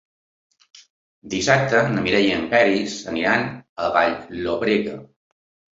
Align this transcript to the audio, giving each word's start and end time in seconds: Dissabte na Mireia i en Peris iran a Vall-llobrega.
Dissabte 1.33 1.83
na 1.97 2.07
Mireia 2.07 2.31
i 2.33 2.41
en 2.41 2.49
Peris 2.55 2.97
iran 3.23 3.47
a 3.85 3.95
Vall-llobrega. 3.99 4.99